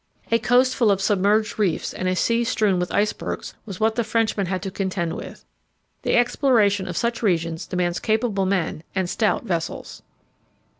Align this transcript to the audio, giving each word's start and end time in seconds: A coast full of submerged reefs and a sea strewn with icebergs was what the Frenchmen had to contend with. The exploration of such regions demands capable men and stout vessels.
A 0.31 0.39
coast 0.39 0.75
full 0.75 0.89
of 0.89 0.99
submerged 0.99 1.59
reefs 1.59 1.93
and 1.93 2.07
a 2.07 2.15
sea 2.15 2.43
strewn 2.43 2.79
with 2.79 2.91
icebergs 2.91 3.53
was 3.67 3.79
what 3.79 3.93
the 3.93 4.03
Frenchmen 4.03 4.47
had 4.47 4.63
to 4.63 4.71
contend 4.71 5.13
with. 5.13 5.45
The 6.01 6.15
exploration 6.15 6.87
of 6.87 6.97
such 6.97 7.21
regions 7.21 7.67
demands 7.67 7.99
capable 7.99 8.47
men 8.47 8.81
and 8.95 9.07
stout 9.07 9.43
vessels. 9.43 10.01